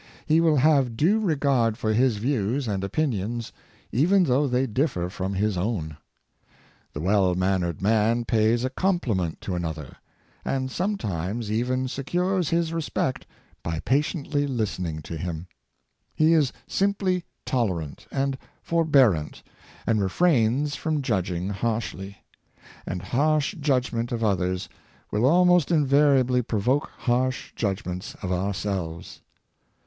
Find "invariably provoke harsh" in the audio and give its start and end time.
25.69-27.51